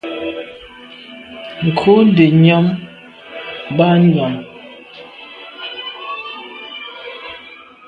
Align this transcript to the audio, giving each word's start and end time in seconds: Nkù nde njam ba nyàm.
Nkù 1.65 1.91
nde 2.07 2.25
njam 2.37 2.65
ba 3.77 3.87
nyàm. 4.11 4.33